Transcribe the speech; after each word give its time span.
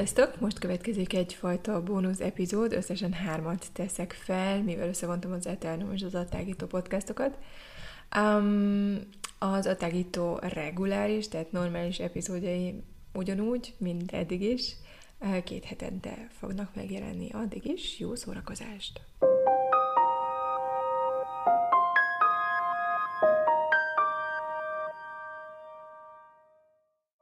Sziasztok! 0.00 0.40
Most 0.40 0.58
következik 0.58 1.14
egyfajta 1.14 1.82
bónusz 1.82 2.20
epizód, 2.20 2.72
összesen 2.72 3.12
hármat 3.12 3.66
teszek 3.72 4.12
fel, 4.12 4.62
mivel 4.62 4.88
összevontam 4.88 5.32
az 5.32 5.46
Eternum 5.46 5.92
és 5.92 6.02
az 6.02 6.14
Attágító 6.14 6.66
podcastokat. 6.66 7.38
Um, 8.16 8.98
az 9.38 9.66
Attágító 9.66 10.38
reguláris, 10.42 11.28
tehát 11.28 11.52
normális 11.52 11.98
epizódjai 11.98 12.82
ugyanúgy, 13.14 13.74
mint 13.78 14.12
eddig 14.12 14.42
is, 14.42 14.76
két 15.44 15.64
hetente 15.64 16.28
fognak 16.38 16.74
megjelenni 16.74 17.30
addig 17.32 17.64
is. 17.64 17.98
Jó 17.98 18.14
szórakozást! 18.14 19.00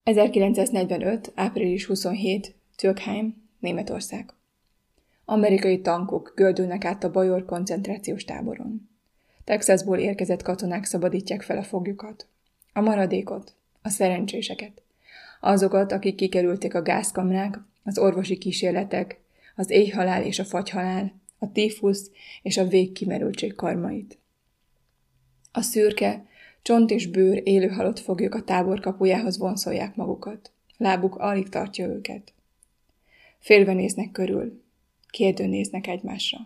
1945. 0.09 1.33
április 1.35 1.85
27. 1.85 2.58
Türkheim, 2.79 3.49
Németország. 3.59 4.33
Amerikai 5.25 5.81
tankok 5.81 6.33
gördülnek 6.35 6.85
át 6.85 7.05
a 7.05 7.11
Bajor 7.11 7.45
koncentrációs 7.45 8.25
táboron. 8.25 8.89
Texasból 9.45 9.99
érkezett 9.99 10.43
katonák 10.43 10.85
szabadítják 10.85 11.43
fel 11.43 11.59
a 11.59 11.63
foglyokat. 11.63 12.27
A 12.73 12.81
maradékot, 12.81 13.55
a 13.83 13.89
szerencséseket. 13.89 14.83
Azokat, 15.41 15.93
akik 15.93 16.15
kikerülték 16.15 16.75
a 16.75 16.83
gázkamrák, 16.83 17.59
az 17.85 17.99
orvosi 17.99 18.39
kísérletek, 18.39 19.21
az 19.57 19.71
éjhalál 19.71 20.25
és 20.25 20.39
a 20.39 20.45
fagyhalál, 20.45 21.13
a 21.39 21.53
tífusz 21.53 22.11
és 22.43 22.57
a 22.57 22.67
végkimerültség 22.67 23.55
karmait. 23.55 24.19
A 25.53 25.61
szürke, 25.61 26.27
Csont 26.63 26.91
és 26.91 27.07
bőr 27.07 27.41
élő 27.45 27.69
halott 27.69 27.99
foglyok 27.99 28.35
a 28.35 28.43
tábor 28.43 28.81
kapujához 28.81 29.39
vonszolják 29.39 29.97
magukat. 29.97 30.53
Lábuk 30.77 31.17
alig 31.17 31.49
tartja 31.49 31.87
őket. 31.87 32.33
Félve 33.39 33.73
néznek 33.73 34.11
körül. 34.11 34.63
Kérdőn 35.11 35.49
néznek 35.49 35.87
egymásra. 35.87 36.39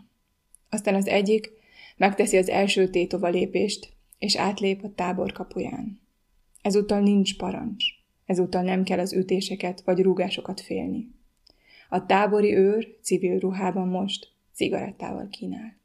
Aztán 0.71 0.95
az 0.95 1.07
egyik 1.07 1.51
megteszi 1.97 2.37
az 2.37 2.49
első 2.49 2.89
tétova 2.89 3.29
lépést, 3.29 3.93
és 4.19 4.37
átlép 4.37 4.85
a 4.85 4.95
tábor 4.95 5.33
kapuján. 5.33 6.01
Ezúttal 6.63 7.01
nincs 7.01 7.37
parancs. 7.37 7.85
Ezúttal 8.27 8.63
nem 8.63 8.83
kell 8.83 8.99
az 8.99 9.13
ütéseket 9.13 9.83
vagy 9.85 10.03
rúgásokat 10.03 10.61
félni. 10.61 11.11
A 11.89 12.07
tábori 12.07 12.55
őr 12.55 12.97
civil 13.03 13.39
ruhában 13.39 13.89
most 13.89 14.33
cigarettával 14.55 15.29
kínál. 15.29 15.81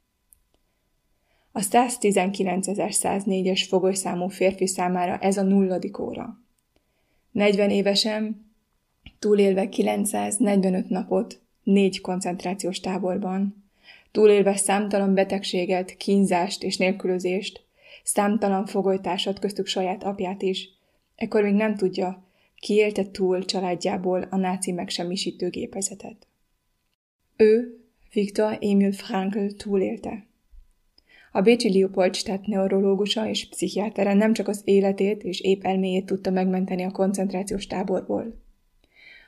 A 1.52 1.60
119.104-es 1.60 3.66
fogolyszámú 3.68 4.28
férfi 4.28 4.68
számára 4.68 5.18
ez 5.18 5.38
a 5.38 5.44
nulladik 5.44 6.00
óra. 6.00 6.42
40 7.32 7.70
évesen, 7.70 8.47
túlélve 9.20 9.70
945 9.70 10.90
napot, 10.90 11.42
négy 11.64 12.02
koncentrációs 12.02 12.80
táborban, 12.80 13.64
túlélve 14.12 14.56
számtalan 14.56 15.14
betegséget, 15.14 15.98
kínzást 15.98 16.64
és 16.64 16.78
nélkülözést, 16.78 17.66
számtalan 18.04 18.66
fogolytársat 18.66 19.40
köztük 19.40 19.66
saját 19.66 20.04
apját 20.04 20.42
is, 20.42 20.70
ekkor 21.16 21.44
még 21.44 21.54
nem 21.54 21.76
tudja, 21.76 22.24
ki 22.60 22.74
élte 22.74 23.12
túl 23.12 23.46
családjából 23.46 24.28
a 24.30 24.36
náci 24.36 24.72
megsemmisítő 24.72 25.50
gépezetet. 25.50 26.28
Ő, 27.36 27.80
Viktor 28.14 28.58
Emil 28.62 28.92
Frankl 28.92 29.46
túlélte. 29.58 30.26
A 31.32 31.42
Bécsi 31.42 31.80
Leopoldstadt 31.80 32.46
neurológusa 32.46 33.28
és 33.30 33.50
pszichiátere 33.50 34.14
nem 34.14 34.34
csak 34.34 34.48
az 34.48 34.62
életét 34.64 35.24
és 35.24 35.40
épp 35.40 35.64
elméjét 35.64 36.06
tudta 36.06 36.30
megmenteni 36.30 36.84
a 36.84 36.92
koncentrációs 36.92 37.68
táborból. 37.68 38.46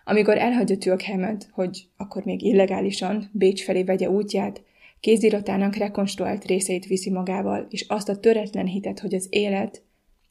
Amikor 0.09 0.38
elhagyja 0.38 0.78
Türkheimet, 0.78 1.50
hogy 1.52 1.88
akkor 1.97 2.24
még 2.24 2.42
illegálisan 2.42 3.30
Bécs 3.34 3.64
felé 3.64 3.84
vegye 3.84 4.09
útját, 4.09 4.64
kéziratának 5.00 5.75
rekonstruált 5.75 6.46
részeit 6.46 6.86
viszi 6.86 7.09
magával, 7.09 7.68
és 7.70 7.86
azt 7.88 8.09
a 8.09 8.19
töretlen 8.19 8.66
hitet, 8.66 9.00
hogy 9.00 9.14
az 9.14 9.28
élet 9.30 9.84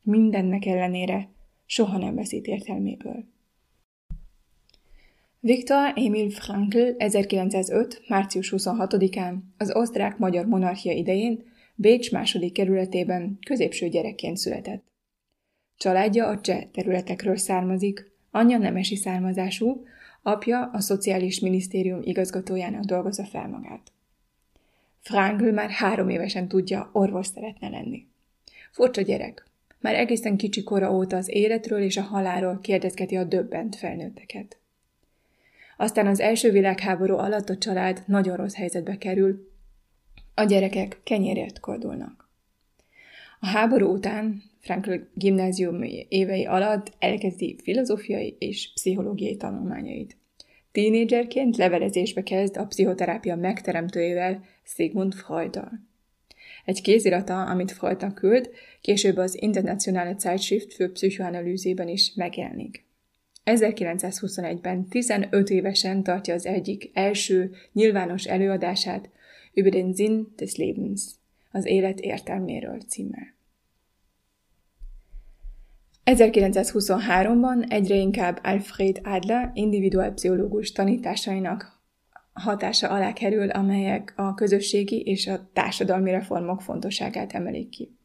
mindennek 0.03 0.67
ellenére 0.67 1.31
soha 1.67 1.99
nem 1.99 2.15
veszít 2.15 2.47
értelméből. 2.47 3.25
Viktor 5.41 5.93
Emil 5.95 6.31
Frankl 6.31 6.89
1905. 6.97 8.03
március 8.09 8.53
26-án 8.57 9.35
az 9.57 9.75
osztrák-magyar 9.75 10.47
monarchia 10.47 10.93
idején 10.93 11.43
Bécs 11.75 12.13
második 12.13 12.53
kerületében 12.53 13.39
középső 13.47 13.89
gyerekként 13.89 14.37
született. 14.37 14.85
Családja 15.77 16.27
a 16.27 16.41
cseh 16.41 16.63
területekről 16.73 17.37
származik, 17.37 18.17
anyja 18.39 18.59
nemesi 18.59 18.97
származású, 18.97 19.87
apja 20.23 20.71
a 20.73 20.81
Szociális 20.81 21.41
Minisztérium 21.41 22.01
igazgatójának 22.03 22.85
dolgozza 22.85 23.25
fel 23.25 23.49
magát. 23.49 23.93
Frankl 25.01 25.51
már 25.51 25.71
három 25.71 26.09
évesen 26.09 26.49
tudja, 26.49 26.91
orvos 26.93 27.27
szeretne 27.27 27.69
lenni. 27.69 28.07
Furcsa 28.71 29.01
gyerek. 29.01 29.47
Már 29.81 29.95
egészen 29.95 30.37
kicsi 30.37 30.63
kora 30.63 30.93
óta 30.93 31.17
az 31.17 31.29
életről 31.29 31.81
és 31.81 31.97
a 31.97 32.03
halálról 32.03 32.59
kérdezgeti 32.63 33.17
a 33.17 33.25
döbbent 33.25 33.77
felnőtteket. 33.77 34.59
Aztán 35.77 36.07
az 36.07 36.21
első 36.21 36.51
világháború 36.51 37.17
alatt 37.17 37.49
a 37.49 37.59
család 37.59 38.03
nagyon 38.07 38.37
rossz 38.37 38.55
helyzetbe 38.55 38.99
kerül, 38.99 39.51
a 40.35 40.45
gyerekek 40.45 41.01
kenyérért 41.05 41.61
koldulnak. 41.61 42.29
A 43.41 43.47
háború 43.47 43.93
után 43.93 44.43
Frankl 44.69 44.95
gimnázium 45.15 45.83
évei 46.09 46.45
alatt 46.45 46.93
elkezdi 46.99 47.57
filozófiai 47.63 48.37
és 48.39 48.73
pszichológiai 48.75 49.37
tanulmányait. 49.37 50.17
Tínédzserként 50.73 51.57
levelezésbe 51.57 52.23
kezd 52.23 52.57
a 52.57 52.67
pszichoterápia 52.67 53.37
megteremtőjével, 53.37 54.45
Sigmund 54.65 55.15
Freuddal. 55.15 55.71
Egy 56.65 56.83
kézirata, 56.83 57.43
amit 57.43 57.73
Freudnak 57.73 58.15
küld, 58.15 58.51
később 58.81 59.17
az 59.17 59.43
Internationale 59.43 60.15
Zeitschrift 60.19 60.75
für 60.75 60.91
Psychoanalysében 60.93 61.89
is 61.89 62.13
megjelenik. 62.15 62.85
1921-ben 63.45 64.89
15 64.89 65.51
évesen 65.51 66.03
tartja 66.03 66.35
az 66.35 66.47
egyik 66.47 66.91
első 66.93 67.51
nyilvános 67.73 68.25
előadását 68.25 69.09
über 69.55 69.73
den 69.73 69.95
Sinn 69.95 70.23
des 70.37 70.57
Lebens, 70.57 71.03
az 71.51 71.67
élet 71.67 72.01
értelméről 72.01 72.81
címmel. 72.81 73.37
1923-ban 76.09 77.73
egyre 77.73 77.95
inkább 77.95 78.41
Alfred 78.43 79.01
Adler 79.03 79.51
individuálpszichológus 79.55 80.73
tanításainak 80.73 81.81
hatása 82.33 82.89
alá 82.89 83.13
kerül, 83.13 83.51
amelyek 83.51 84.13
a 84.17 84.35
közösségi 84.35 85.01
és 85.01 85.27
a 85.27 85.49
társadalmi 85.53 86.11
reformok 86.11 86.63
fontosságát 86.63 87.33
emelik 87.33 87.69
ki. 87.69 87.97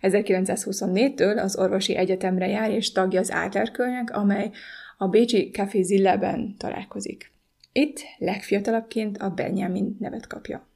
1924-től 0.00 1.42
az 1.42 1.58
orvosi 1.58 1.96
egyetemre 1.96 2.46
jár 2.46 2.70
és 2.70 2.92
tagja 2.92 3.20
az 3.20 3.30
Adler 3.30 3.70
amely 4.12 4.50
a 4.98 5.08
Bécsi 5.08 5.50
Café 5.50 5.82
Zilleben 5.82 6.54
találkozik. 6.58 7.32
Itt 7.72 8.00
legfiatalabbként 8.18 9.18
a 9.18 9.30
Benjamin 9.30 9.96
nevet 10.00 10.26
kapja. 10.26 10.66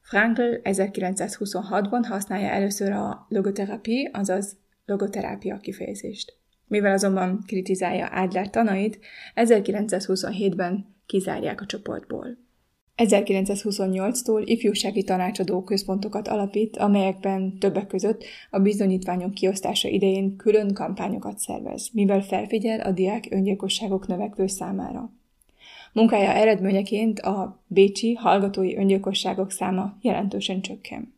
Frankl 0.00 0.42
1926-ban 0.62 2.04
használja 2.08 2.48
először 2.48 2.92
a 2.92 3.26
logoterapia, 3.28 4.10
azaz 4.12 4.58
logoterápia 4.90 5.58
kifejezést. 5.58 6.36
Mivel 6.66 6.92
azonban 6.92 7.42
kritizálja 7.46 8.06
Adler 8.06 8.50
tanait, 8.50 8.98
1927-ben 9.34 10.94
kizárják 11.06 11.60
a 11.60 11.66
csoportból. 11.66 12.36
1928-tól 12.96 14.42
ifjúsági 14.44 15.02
tanácsadó 15.02 15.62
központokat 15.62 16.28
alapít, 16.28 16.76
amelyekben 16.76 17.58
többek 17.58 17.86
között 17.86 18.24
a 18.50 18.58
bizonyítványok 18.58 19.34
kiosztása 19.34 19.88
idején 19.88 20.36
külön 20.36 20.74
kampányokat 20.74 21.38
szervez, 21.38 21.88
mivel 21.92 22.22
felfigyel 22.22 22.80
a 22.80 22.90
diák 22.90 23.26
öngyilkosságok 23.30 24.06
növekvő 24.06 24.46
számára. 24.46 25.12
Munkája 25.92 26.32
eredményeként 26.32 27.18
a 27.20 27.62
bécsi 27.66 28.14
hallgatói 28.14 28.76
öngyilkosságok 28.76 29.50
száma 29.50 29.96
jelentősen 30.00 30.60
csökken. 30.60 31.14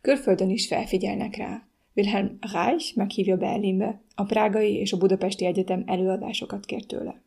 Külföldön 0.00 0.50
is 0.50 0.66
felfigyelnek 0.66 1.36
rá. 1.36 1.65
Wilhelm 1.96 2.38
Reich 2.52 2.96
meghívja 2.96 3.36
Berlinbe, 3.36 4.00
a 4.14 4.24
prágai 4.24 4.74
és 4.74 4.92
a 4.92 4.96
budapesti 4.96 5.44
egyetem 5.44 5.82
előadásokat 5.86 6.64
kér 6.64 6.84
tőle. 6.84 7.20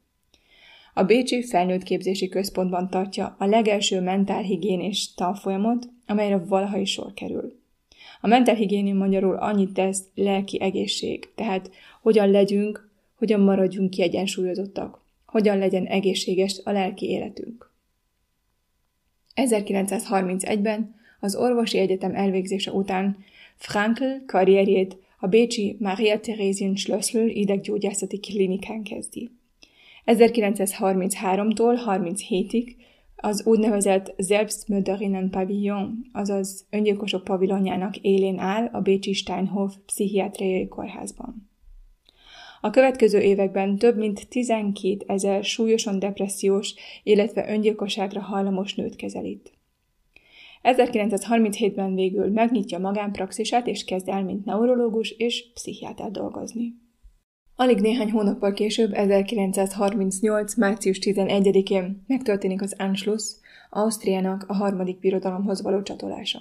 A 0.94 1.04
Bécsi 1.04 1.44
Felnőtt 1.44 1.83
Képzési 1.83 2.30
Központban 2.30 2.89
tartja 2.89 3.36
a 3.39 3.45
legelső 3.45 4.01
mentálhigiénés 4.01 5.13
tanfolyamot, 5.13 5.89
amelyre 6.06 6.38
valaha 6.38 6.77
is 6.77 6.92
sor 6.92 7.13
kerül. 7.13 7.60
A 8.21 8.27
mentálhigiéni 8.27 8.92
magyarul 8.92 9.36
annyit 9.36 9.74
tesz 9.74 10.04
lelki 10.16 10.62
egészség, 10.62 11.30
tehát 11.36 11.71
hogyan 12.01 12.30
legyünk, 12.30 12.89
hogyan 13.16 13.39
maradjunk 13.39 13.89
kiegyensúlyozottak, 13.89 15.01
hogyan 15.25 15.57
legyen 15.57 15.86
egészséges 15.86 16.62
a 16.63 16.71
lelki 16.71 17.10
életünk. 17.10 17.71
1931-ben 19.36 20.95
az 21.19 21.36
orvosi 21.36 21.77
egyetem 21.77 22.16
elvégzése 22.16 22.71
után 22.71 23.18
Frankl 23.60 24.04
karrierjét 24.26 24.98
a 25.18 25.28
bécsi 25.28 25.76
Maria 25.80 26.20
Theresien 26.20 26.76
Schlössl 26.76 27.18
ideggyógyászati 27.18 28.20
klinikán 28.20 28.84
kezdi. 28.84 29.30
1933-tól 30.06 31.80
37-ig 31.86 32.76
az 33.16 33.46
úgynevezett 33.46 34.16
Selbstmörderinnen 34.28 35.30
Pavillon, 35.30 36.10
azaz 36.12 36.66
öngyilkosok 36.70 37.24
pavilonjának 37.24 37.98
élén 37.98 38.38
áll 38.38 38.70
a 38.72 38.82
Bécsi 38.82 39.14
Steinhof 39.14 39.76
pszichiátriai 39.86 40.68
kórházban. 40.68 41.50
A 42.62 42.70
következő 42.70 43.20
években 43.20 43.78
több 43.78 43.98
mint 43.98 44.30
12 44.30 45.04
ezer 45.08 45.44
súlyosan 45.44 46.00
depressziós, 46.00 46.74
illetve 47.04 47.50
öngyilkosságra 47.50 48.22
hajlamos 48.22 48.76
nőt 48.76 48.96
kezelít. 48.96 49.59
1937-ben 50.64 51.96
végül 51.96 52.32
megnyitja 52.32 52.80
magánpraxisát 52.80 53.68
és 53.68 53.84
kezd 53.84 54.10
el, 54.10 54.24
mint 54.24 54.46
neurológus 54.46 55.10
és 55.10 55.52
pszichiáter 55.54 56.12
dolgozni. 56.12 56.74
Alig 57.56 57.82
néhány 57.82 58.12
hónappal 58.12 58.54
később, 58.54 58.94
1938. 58.94 60.56
március 60.56 61.00
11-én 61.02 62.04
megtörténik 62.08 62.62
az 62.62 62.76
Anschluss, 62.78 63.36
Ausztriának 63.70 64.46
a 64.48 64.54
harmadik 64.54 65.00
birodalomhoz 65.00 65.62
való 65.62 65.82
csatolása. 65.82 66.40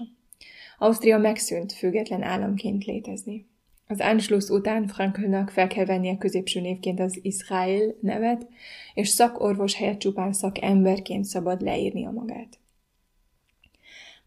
Ausztria 0.79 1.19
megszűnt 1.19 1.73
független 1.73 2.23
államként 2.23 2.85
létezni. 2.85 3.47
Az 3.87 4.01
Anschluss 4.01 4.49
után 4.49 4.87
Frankelnak 4.87 5.51
fel 5.51 5.67
kell 5.67 5.85
vennie 5.85 6.17
középső 6.17 6.61
névként 6.61 7.01
az 7.01 7.19
Israel 7.23 7.95
nevet, 8.01 8.47
és 8.95 9.09
szakorvos 9.09 9.75
helyett 9.75 9.99
csupán 9.99 10.33
szakemberként 10.33 11.25
szabad 11.25 11.61
leírnia 11.61 12.11
magát. 12.11 12.59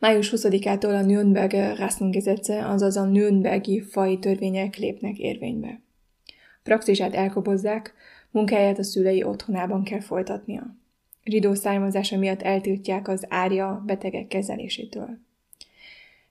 Május 0.01 0.33
20-ától 0.35 0.99
a 0.99 1.01
Nürnberg 1.01 1.77
Rassengesetze, 1.77 2.67
azaz 2.67 2.97
a 2.97 3.05
Nürnbergi 3.05 3.81
fai 3.81 4.19
törvények 4.19 4.75
lépnek 4.75 5.17
érvénybe. 5.17 5.81
Praxisát 6.63 7.13
elkobozzák, 7.13 7.93
munkáját 8.31 8.79
a 8.79 8.83
szülei 8.83 9.23
otthonában 9.23 9.83
kell 9.83 9.99
folytatnia. 9.99 10.75
Zsidó 11.23 11.53
származása 11.53 12.17
miatt 12.17 12.41
eltiltják 12.41 13.07
az 13.07 13.25
árja 13.29 13.83
betegek 13.85 14.27
kezelésétől. 14.27 15.19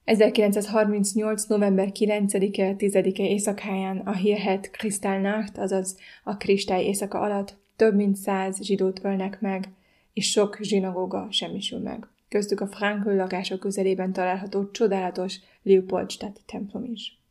1938. 0.04 1.44
november 1.44 1.88
9-e, 1.92 2.74
10-e 2.78 3.22
éjszakáján 3.22 3.98
a 3.98 4.12
hírhet 4.12 4.70
Kristallnacht, 4.70 5.58
azaz 5.58 5.96
a 6.24 6.36
kristály 6.36 6.84
éjszaka 6.84 7.20
alatt 7.20 7.56
több 7.76 7.94
mint 7.94 8.16
száz 8.16 8.62
zsidót 8.62 9.00
ölnek 9.04 9.40
meg, 9.40 9.68
és 10.12 10.30
sok 10.30 10.58
zsinagóga 10.60 11.26
semmisül 11.30 11.78
meg. 11.78 12.08
Köztük 12.30 12.60
a 12.60 12.66
Frankl 12.66 13.10
lakások 13.10 13.60
közelében 13.60 14.12
található 14.12 14.70
csodálatos 14.70 15.38
Leopoldstadt 15.62 16.40
templom 16.46 16.84
is. 16.84 17.22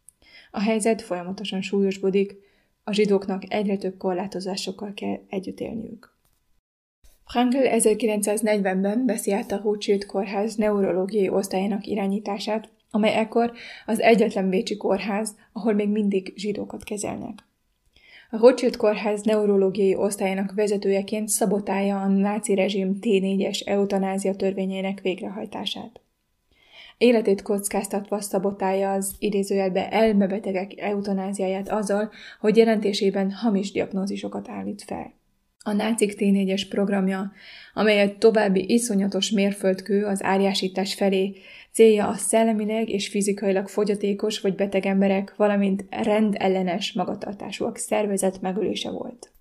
A 0.51 0.59
helyzet 0.59 1.01
folyamatosan 1.01 1.61
súlyosbodik, 1.61 2.35
a 2.83 2.93
zsidóknak 2.93 3.53
egyre 3.53 3.77
több 3.77 3.97
korlátozásokkal 3.97 4.93
kell 4.93 5.19
együtt 5.29 5.59
élniük. 5.59 6.15
Frankl 7.25 7.57
1940-ben 7.61 9.05
veszi 9.05 9.31
át 9.31 9.51
a 9.51 9.61
Rothschild 9.63 10.05
kórház 10.05 10.55
neurológiai 10.55 11.29
osztályának 11.29 11.85
irányítását, 11.85 12.69
amely 12.91 13.15
ekkor 13.15 13.51
az 13.85 13.99
egyetlen 13.99 14.49
bécsi 14.49 14.77
kórház, 14.77 15.35
ahol 15.53 15.73
még 15.73 15.89
mindig 15.89 16.33
zsidókat 16.35 16.83
kezelnek. 16.83 17.48
A 18.31 18.37
Rothschild 18.37 18.75
kórház 18.75 19.21
neurológiai 19.21 19.95
osztályának 19.95 20.53
vezetőjeként 20.53 21.29
szabotálja 21.29 22.01
a 22.01 22.07
náci 22.07 22.55
rezsim 22.55 22.97
T4-es 23.01 23.67
eutanázia 23.67 24.35
törvényének 24.35 25.01
végrehajtását. 25.01 26.01
Életét 26.97 27.41
kockáztatva 27.41 28.21
szabotálja 28.21 28.91
az 28.91 29.15
idézőjelbe 29.19 29.89
elmebetegek 29.89 30.79
eutanáziáját 30.79 31.69
azzal, 31.69 32.11
hogy 32.39 32.57
jelentésében 32.57 33.31
hamis 33.31 33.71
diagnózisokat 33.71 34.49
állít 34.49 34.83
fel. 34.83 35.13
A 35.63 35.71
nácik 35.71 36.13
T4-es 36.17 36.65
programja, 36.69 37.31
amely 37.73 37.99
egy 37.99 38.17
további 38.17 38.73
iszonyatos 38.73 39.31
mérföldkő 39.31 40.05
az 40.05 40.23
árjásítás 40.23 40.93
felé, 40.93 41.35
célja 41.71 42.07
a 42.07 42.13
szellemileg 42.13 42.89
és 42.89 43.07
fizikailag 43.07 43.67
fogyatékos 43.67 44.39
vagy 44.39 44.55
beteg 44.55 44.85
emberek, 44.85 45.35
valamint 45.35 45.85
rendellenes 45.89 46.93
magatartásúak 46.93 47.77
szervezet 47.77 48.41
megölése 48.41 48.89
volt. 48.89 49.31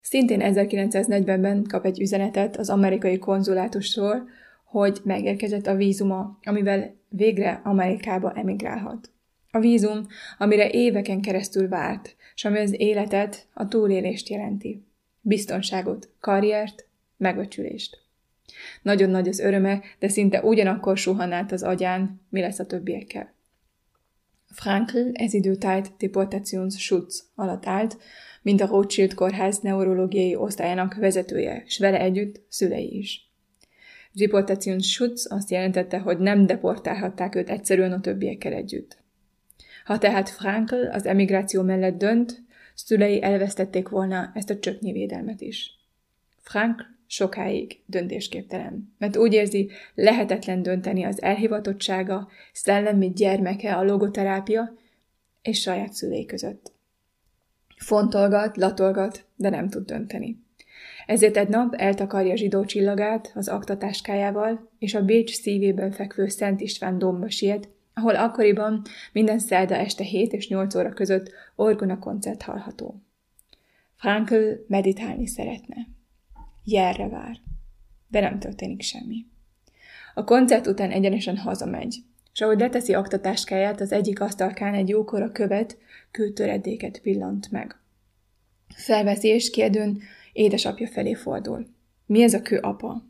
Szintén 0.00 0.40
1940-ben 0.42 1.64
kap 1.68 1.84
egy 1.84 2.00
üzenetet 2.00 2.56
az 2.56 2.70
amerikai 2.70 3.18
konzulátustól, 3.18 4.28
hogy 4.64 5.00
megérkezett 5.04 5.66
a 5.66 5.74
vízuma, 5.74 6.38
amivel 6.42 6.94
végre 7.08 7.60
Amerikába 7.64 8.32
emigrálhat. 8.32 9.10
A 9.50 9.58
vízum, 9.58 10.06
amire 10.38 10.70
éveken 10.70 11.20
keresztül 11.20 11.68
várt, 11.68 12.16
és 12.34 12.44
ami 12.44 12.58
az 12.58 12.80
életet, 12.80 13.46
a 13.54 13.68
túlélést 13.68 14.28
jelenti. 14.28 14.84
Biztonságot, 15.20 16.08
karriert, 16.20 16.86
megbecsülést. 17.16 17.98
Nagyon 18.82 19.10
nagy 19.10 19.28
az 19.28 19.38
öröme, 19.38 19.82
de 19.98 20.08
szinte 20.08 20.42
ugyanakkor 20.42 20.96
suhan 20.96 21.32
át 21.32 21.52
az 21.52 21.62
agyán, 21.62 22.20
mi 22.28 22.40
lesz 22.40 22.58
a 22.58 22.66
többiekkel. 22.66 23.34
Frankl 24.52 24.98
ez 25.12 25.34
időtájt 25.34 25.92
Deportationsschutz 25.98 27.30
alatt 27.34 27.66
állt, 27.66 27.98
mint 28.42 28.60
a 28.60 28.66
Rothschild 28.66 29.14
kórház 29.14 29.58
neurológiai 29.58 30.36
osztályának 30.36 30.94
vezetője, 30.94 31.62
és 31.66 31.78
vele 31.78 32.00
együtt 32.00 32.40
szülei 32.48 32.96
is. 32.96 33.30
Deportationsschutz 34.12 35.32
azt 35.32 35.50
jelentette, 35.50 35.98
hogy 35.98 36.18
nem 36.18 36.46
deportálhatták 36.46 37.34
őt 37.34 37.50
egyszerűen 37.50 37.92
a 37.92 38.00
többiekkel 38.00 38.52
együtt. 38.52 38.98
Ha 39.84 39.98
tehát 39.98 40.28
Frankl 40.28 40.74
az 40.74 41.06
emigráció 41.06 41.62
mellett 41.62 41.98
dönt, 41.98 42.42
szülei 42.86 43.22
elvesztették 43.22 43.88
volna 43.88 44.30
ezt 44.34 44.50
a 44.50 44.58
csöpnyi 44.58 44.92
védelmet 44.92 45.40
is. 45.40 45.78
Frank 46.40 46.98
sokáig 47.06 47.80
döntésképtelen, 47.86 48.94
mert 48.98 49.16
úgy 49.16 49.32
érzi, 49.32 49.70
lehetetlen 49.94 50.62
dönteni 50.62 51.04
az 51.04 51.22
elhivatottsága, 51.22 52.28
szellemi 52.52 53.12
gyermeke 53.12 53.76
a 53.76 53.82
logoterápia 53.82 54.74
és 55.42 55.60
saját 55.60 55.92
szülei 55.92 56.26
között. 56.26 56.72
Fontolgat, 57.76 58.56
latolgat, 58.56 59.24
de 59.36 59.48
nem 59.48 59.68
tud 59.68 59.86
dönteni. 59.86 60.38
Ezért 61.06 61.36
egy 61.36 61.48
nap 61.48 61.74
eltakarja 61.74 62.36
zsidó 62.36 62.64
csillagát 62.64 63.32
az 63.34 63.48
aktatáskájával, 63.48 64.70
és 64.78 64.94
a 64.94 65.04
Bécs 65.04 65.34
szívében 65.34 65.90
fekvő 65.90 66.28
Szent 66.28 66.60
István 66.60 66.98
domba 66.98 67.30
siet, 67.30 67.68
ahol 67.94 68.14
akkoriban 68.14 68.82
minden 69.12 69.38
szerda 69.38 69.74
este 69.74 70.04
7 70.04 70.32
és 70.32 70.48
8 70.48 70.74
óra 70.74 70.92
között 70.92 71.32
orgona 71.54 71.98
koncert 71.98 72.42
hallható. 72.42 73.02
Frankl 73.96 74.50
meditálni 74.66 75.26
szeretne. 75.26 75.76
Jelre 76.64 77.08
vár. 77.08 77.36
De 78.08 78.20
nem 78.20 78.38
történik 78.38 78.82
semmi. 78.82 79.26
A 80.14 80.24
koncert 80.24 80.66
után 80.66 80.90
egyenesen 80.90 81.36
hazamegy, 81.36 82.02
és 82.32 82.40
ahogy 82.40 82.58
leteszi 82.58 82.94
aktatáskáját, 82.94 83.80
az 83.80 83.92
egyik 83.92 84.20
asztalkán 84.20 84.74
egy 84.74 84.88
jókora 84.88 85.32
követ, 85.32 85.78
kőtöredéket 86.10 87.00
pillant 87.00 87.50
meg. 87.50 87.80
Felveszi 88.74 89.28
és 89.28 89.50
kérdőn 89.50 90.00
édesapja 90.32 90.86
felé 90.86 91.14
fordul. 91.14 91.66
Mi 92.06 92.22
ez 92.22 92.34
a 92.34 92.42
kő, 92.42 92.58
apa? 92.58 93.04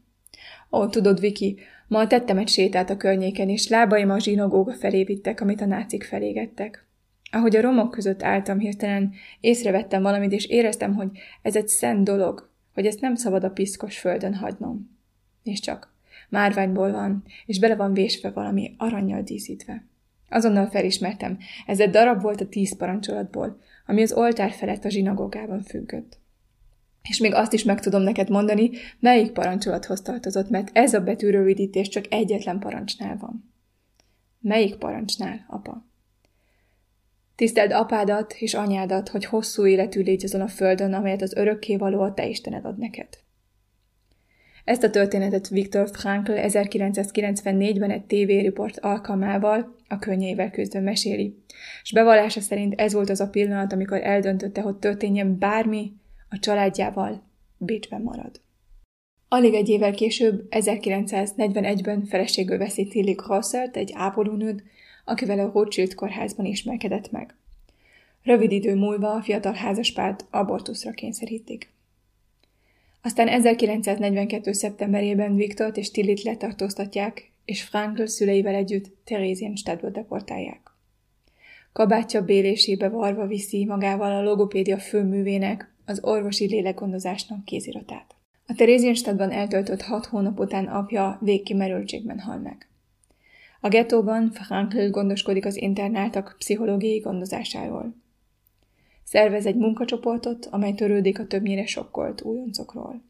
Ó, 0.71 0.87
tudod, 0.87 1.21
Viki, 1.21 1.59
ma 1.91 2.07
egy 2.07 2.49
sétát 2.49 2.91
a 2.91 2.97
környéken, 2.97 3.49
és 3.49 3.69
lábaim 3.69 4.11
a 4.11 4.19
zsinagóga 4.19 4.73
felé 4.73 5.05
vittek, 5.05 5.41
amit 5.41 5.61
a 5.61 5.67
nácik 5.67 6.05
felégettek. 6.05 6.87
Ahogy 7.31 7.57
a 7.57 7.61
romok 7.61 7.91
között 7.91 8.23
álltam 8.23 8.59
hirtelen, 8.59 9.13
észrevettem 9.41 10.03
valamit, 10.03 10.33
és 10.33 10.47
éreztem, 10.47 10.95
hogy 10.95 11.09
ez 11.43 11.57
egy 11.57 11.69
szent 11.69 12.05
dolog, 12.05 12.51
hogy 12.75 12.87
ezt 12.87 13.01
nem 13.01 13.15
szabad 13.15 13.45
a 13.45 13.51
piszkos 13.51 13.99
földön 13.99 14.35
hagynom. 14.35 14.99
És 15.43 15.61
csak, 15.61 15.93
márványból 16.29 16.93
van, 16.93 17.25
és 17.47 17.59
bele 17.59 17.77
van 17.77 17.93
vésve 17.93 18.31
valami 18.31 18.75
aranyjal 18.79 19.23
díszítve. 19.23 19.87
Azonnal 20.29 20.67
felismertem, 20.67 21.39
ez 21.67 21.81
egy 21.81 21.91
darab 21.91 22.23
volt 22.23 22.41
a 22.41 22.49
tíz 22.49 22.77
parancsolatból, 22.77 23.61
ami 23.87 24.03
az 24.03 24.13
oltár 24.13 24.51
felett 24.51 24.85
a 24.85 24.91
zsinagógában 24.91 25.63
függött. 25.63 26.20
És 27.09 27.19
még 27.19 27.35
azt 27.35 27.53
is 27.53 27.65
meg 27.65 27.81
tudom 27.81 28.03
neked 28.03 28.31
mondani, 28.31 28.71
melyik 28.99 29.33
parancsolathoz 29.33 30.03
tartozott, 30.03 30.51
mert 30.51 30.71
ez 30.73 30.95
a 30.95 31.01
betűrövidítés 31.01 31.89
csak 31.89 32.05
egyetlen 32.09 32.59
parancsnál 32.59 33.17
van. 33.21 33.53
Melyik 34.41 34.75
parancsnál, 34.75 35.45
apa? 35.49 35.89
Tiszteld 37.37 37.73
apádat 37.73 38.33
és 38.33 38.55
anyádat, 38.55 39.09
hogy 39.09 39.25
hosszú 39.25 39.67
életű 39.67 40.03
légy 40.03 40.25
azon 40.25 40.41
a 40.41 40.49
földön, 40.49 40.93
amelyet 40.93 41.23
az 41.23 41.35
örökkévaló 41.35 42.01
a 42.01 42.15
te 42.15 42.27
Istened 42.27 42.65
ad 42.65 42.79
neked. 42.79 43.09
Ezt 44.65 44.83
a 44.83 44.91
történetet 44.91 45.49
Viktor 45.49 45.89
Frankl 45.93 46.33
1994-ben 46.35 47.91
egy 47.91 48.05
tévériport 48.05 48.79
alkalmával 48.79 49.77
a 49.89 49.99
könnyeivel 49.99 50.51
küzdön 50.51 50.83
meséli, 50.83 51.43
és 51.83 51.93
bevallása 51.93 52.41
szerint 52.41 52.81
ez 52.81 52.93
volt 52.93 53.11
az 53.11 53.21
a 53.21 53.29
pillanat, 53.29 53.73
amikor 53.73 54.01
eldöntötte, 54.03 54.61
hogy 54.61 54.77
történjen 54.77 55.39
bármi, 55.39 55.93
a 56.31 56.39
családjával 56.39 57.23
Bécsben 57.59 58.03
marad. 58.03 58.41
Alig 59.29 59.55
egy 59.55 59.69
évvel 59.69 59.93
később, 59.93 60.47
1941-ben 60.51 62.05
feleségül 62.05 62.59
veszi 62.59 62.89
Tilly 62.89 63.15
Crosselt, 63.15 63.77
egy 63.77 63.91
ápolónőt, 63.95 64.63
akivel 65.05 65.39
a 65.39 65.51
Rothschild 65.53 65.95
kórházban 65.95 66.47
ismerkedett 66.47 67.11
meg. 67.11 67.35
Rövid 68.23 68.53
idő 68.53 68.75
múlva 68.75 69.13
a 69.13 69.23
fiatal 69.23 69.53
házaspárt 69.53 70.25
abortuszra 70.31 70.91
kényszerítik. 70.91 71.73
Aztán 73.03 73.29
1942. 73.29 74.53
szeptemberében 74.53 75.35
Viktort 75.35 75.77
és 75.77 75.91
Tillit 75.91 76.23
letartóztatják, 76.23 77.31
és 77.45 77.63
Frankl 77.63 78.05
szüleivel 78.05 78.55
együtt 78.55 79.05
Theresienstadtba 79.05 79.89
deportálják. 79.89 80.61
Kabátja 81.73 82.25
bélésébe 82.25 82.89
varva 82.89 83.27
viszi 83.27 83.65
magával 83.65 84.13
a 84.13 84.23
logopédia 84.23 84.79
főművének, 84.79 85.75
az 85.91 86.01
orvosi 86.03 86.47
lélekgondozásnak 86.47 87.45
kéziratát. 87.45 88.15
A 88.47 88.55
Theresienstadtban 88.55 89.31
eltöltött 89.31 89.83
hat 89.83 90.07
hónap 90.07 90.39
után 90.39 90.67
apja 90.67 91.19
végkimerültségben 91.21 92.19
hal 92.19 92.39
meg. 92.39 92.69
A 93.61 93.69
gettóban 93.69 94.31
Frankl 94.31 94.89
gondoskodik 94.89 95.45
az 95.45 95.57
internáltak 95.57 96.35
pszichológiai 96.39 96.99
gondozásáról. 96.99 97.95
Szervez 99.05 99.47
egy 99.47 99.57
munkacsoportot, 99.57 100.47
amely 100.51 100.73
törődik 100.73 101.19
a 101.19 101.27
többnyire 101.27 101.67
sokkolt 101.67 102.23
újoncokról. 102.23 103.03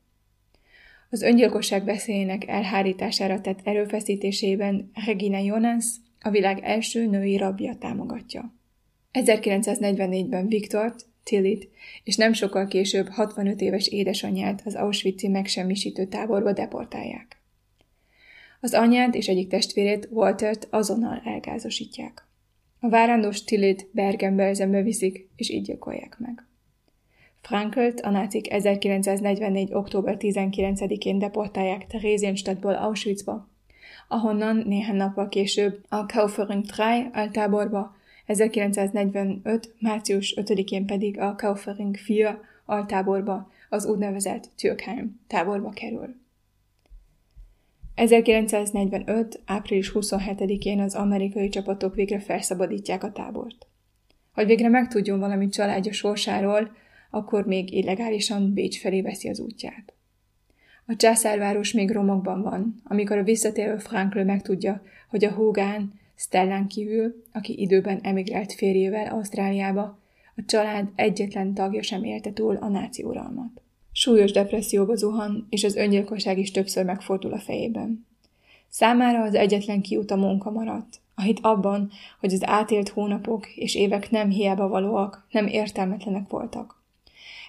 Az 1.10 1.22
öngyilkosság 1.22 1.84
beszélének 1.84 2.48
elhárítására 2.48 3.40
tett 3.40 3.60
erőfeszítésében 3.64 4.90
Regina 5.06 5.38
Jonas 5.38 5.86
a 6.20 6.30
világ 6.30 6.60
első 6.62 7.06
női 7.06 7.36
rabja 7.36 7.74
támogatja. 7.74 8.54
1944-ben 9.12 10.46
Viktort, 10.46 11.09
Tillit 11.24 11.68
és 12.04 12.16
nem 12.16 12.32
sokkal 12.32 12.66
később 12.66 13.08
65 13.08 13.60
éves 13.60 13.86
édesanyját 13.86 14.62
az 14.64 14.74
Auschwitz-i 14.74 15.28
megsemmisítő 15.28 16.06
táborba 16.06 16.52
deportálják. 16.52 17.40
Az 18.60 18.74
anyját 18.74 19.14
és 19.14 19.28
egyik 19.28 19.48
testvérét, 19.48 20.08
Waltert 20.10 20.66
azonnal 20.70 21.22
elgázosítják. 21.24 22.24
A 22.80 22.88
várandós 22.88 23.44
Tillit 23.44 23.88
Bergen-Belsenbe 23.92 24.82
viszik, 24.82 25.28
és 25.36 25.50
így 25.50 25.62
gyilkolják 25.62 26.16
meg. 26.18 26.44
Frankelt 27.40 28.00
a 28.00 28.10
nácik 28.10 28.52
1944. 28.52 29.72
október 29.72 30.16
19-én 30.18 31.18
deportálják 31.18 31.86
Theresienstadtból 31.86 32.74
Auschwitzba, 32.74 33.48
ahonnan 34.08 34.62
néhány 34.66 34.96
nappal 34.96 35.28
később 35.28 35.84
a 35.88 36.06
Kaufering 36.06 36.64
3 36.70 37.10
altáborba, 37.12 37.96
1945. 38.30 39.74
március 39.78 40.34
5-én 40.36 40.86
pedig 40.86 41.18
a 41.18 41.34
Kaufering 41.34 41.96
4 42.06 42.26
altáborba, 42.64 43.50
az 43.68 43.86
úgynevezett 43.86 44.50
Türkheim 44.56 45.20
táborba 45.26 45.70
kerül. 45.70 46.16
1945. 47.94 49.40
április 49.46 49.92
27-én 49.94 50.80
az 50.80 50.94
amerikai 50.94 51.48
csapatok 51.48 51.94
végre 51.94 52.20
felszabadítják 52.20 53.04
a 53.04 53.12
tábort. 53.12 53.66
Hogy 54.32 54.46
végre 54.46 54.68
megtudjon 54.68 55.18
valamit 55.18 55.52
családja 55.52 55.92
sorsáról, 55.92 56.70
akkor 57.10 57.46
még 57.46 57.72
illegálisan 57.72 58.52
Bécs 58.52 58.80
felé 58.80 59.00
veszi 59.00 59.28
az 59.28 59.40
útját. 59.40 59.94
A 60.86 60.96
császárváros 60.96 61.72
még 61.72 61.90
romokban 61.90 62.42
van, 62.42 62.80
amikor 62.84 63.18
a 63.18 63.22
visszatérő 63.22 63.78
Frankl 63.78 64.20
megtudja, 64.20 64.82
hogy 65.08 65.24
a 65.24 65.32
húgán, 65.32 65.99
Stellán 66.20 66.66
kívül, 66.66 67.24
aki 67.32 67.60
időben 67.60 68.00
emigrált 68.02 68.52
férjével 68.52 69.06
Ausztráliába, 69.06 69.98
a 70.36 70.42
család 70.46 70.88
egyetlen 70.94 71.54
tagja 71.54 71.82
sem 71.82 72.04
élte 72.04 72.32
túl 72.32 72.56
a 72.56 72.68
náci 72.68 73.02
uralmat. 73.02 73.62
Súlyos 73.92 74.32
depresszióba 74.32 74.94
zuhan, 74.94 75.46
és 75.50 75.64
az 75.64 75.76
öngyilkosság 75.76 76.38
is 76.38 76.50
többször 76.50 76.84
megfordul 76.84 77.32
a 77.32 77.38
fejében. 77.38 78.06
Számára 78.68 79.22
az 79.22 79.34
egyetlen 79.34 79.80
kiút 79.80 80.10
a 80.10 80.16
munka 80.16 80.50
maradt, 80.50 81.00
a 81.14 81.22
hit 81.22 81.38
abban, 81.42 81.90
hogy 82.20 82.32
az 82.32 82.46
átélt 82.46 82.88
hónapok 82.88 83.56
és 83.56 83.74
évek 83.74 84.10
nem 84.10 84.30
hiába 84.30 84.68
valóak, 84.68 85.26
nem 85.30 85.46
értelmetlenek 85.46 86.28
voltak. 86.28 86.82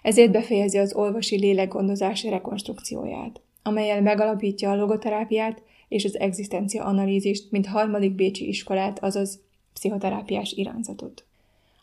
Ezért 0.02 0.32
befejezi 0.32 0.78
az 0.78 0.94
olvasi 0.94 1.40
lélekgondozás 1.40 2.24
rekonstrukcióját, 2.24 3.42
amelyel 3.64 4.02
megalapítja 4.02 4.72
a 4.72 4.76
logoterápiát 4.76 5.62
és 5.88 6.06
az 6.06 6.20
egzisztencia 6.20 6.84
analízist, 6.84 7.52
mint 7.52 7.68
harmadik 7.68 8.12
bécsi 8.12 8.48
iskolát, 8.48 9.04
azaz 9.04 9.40
pszichoterápiás 9.74 10.52
irányzatot. 10.52 11.26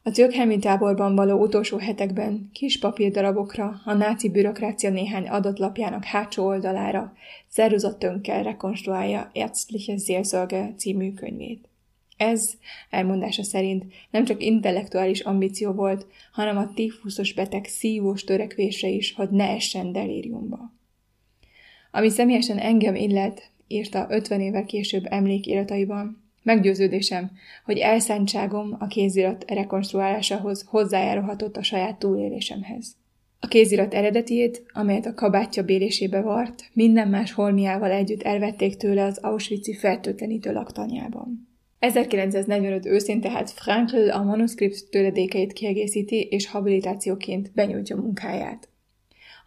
A 0.03 0.11
Türkhelmi 0.11 0.59
táborban 0.59 1.15
való 1.15 1.41
utolsó 1.41 1.77
hetekben 1.77 2.51
kis 2.53 2.79
papírdarabokra, 2.79 3.81
a 3.85 3.93
náci 3.93 4.29
bürokrácia 4.29 4.91
néhány 4.91 5.29
adatlapjának 5.29 6.05
hátsó 6.05 6.47
oldalára 6.47 7.13
szeruzatönkkel 7.49 8.43
rekonstruálja 8.43 9.31
Ärztliche 9.35 9.97
Seelsorge 9.97 10.75
című 10.77 11.13
könyvét. 11.13 11.69
Ez, 12.17 12.51
elmondása 12.91 13.43
szerint, 13.43 13.85
nem 14.11 14.25
csak 14.25 14.43
intellektuális 14.43 15.21
ambíció 15.21 15.73
volt, 15.73 16.07
hanem 16.33 16.57
a 16.57 16.73
tífuszos 16.75 17.33
beteg 17.33 17.65
szívós 17.65 18.25
törekvése 18.25 18.89
is, 18.89 19.15
hogy 19.15 19.31
ne 19.31 19.49
essen 19.49 19.93
delíriumba. 19.93 20.73
Ami 21.99 22.09
személyesen 22.09 22.59
engem 22.59 22.95
illet, 22.95 23.50
írta 23.67 24.07
50 24.11 24.40
évvel 24.40 24.64
később 24.64 25.05
emlékirataiban, 25.09 26.23
meggyőződésem, 26.43 27.31
hogy 27.64 27.78
elszántságom 27.78 28.76
a 28.78 28.87
kézirat 28.87 29.45
rekonstruálásához 29.50 30.64
hozzájárulhatott 30.69 31.57
a 31.57 31.62
saját 31.62 31.99
túlélésemhez. 31.99 32.97
A 33.40 33.47
kézirat 33.47 33.95
eredetiét, 33.95 34.62
amelyet 34.73 35.07
a 35.07 35.14
kabátja 35.14 35.62
bélésébe 35.62 36.21
vart, 36.21 36.71
minden 36.73 37.09
más 37.09 37.33
holmiával 37.33 37.90
együtt 37.90 38.23
elvették 38.23 38.76
tőle 38.76 39.05
az 39.05 39.19
Auschwitz-i 39.19 39.75
fertőtlenítő 39.75 40.52
laktanyában. 40.52 41.49
1945 41.78 42.87
őszén 42.87 43.21
tehát 43.21 43.50
Frankl 43.50 44.11
a 44.11 44.23
manuszkript 44.23 44.90
töredékeit 44.90 45.52
kiegészíti 45.52 46.21
és 46.21 46.47
habilitációként 46.47 47.50
benyújtja 47.55 47.97
munkáját. 47.97 48.69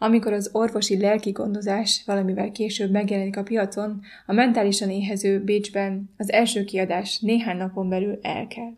Amikor 0.04 0.34
az 0.34 0.50
orvosi 0.52 1.00
lelki 1.00 1.32
gondozás 1.32 2.04
valamivel 2.06 2.52
később 2.52 2.92
megjelenik 2.92 3.38
a 3.38 3.44
piacon, 3.44 4.02
a 4.26 4.34
mentálisan 4.34 4.90
éhező 4.90 5.44
Bécsben 5.44 6.10
az 6.18 6.32
első 6.32 6.64
kiadás 6.64 7.20
néhány 7.20 7.58
napon 7.58 7.90
belül 7.90 8.20
elkel. 8.22 8.78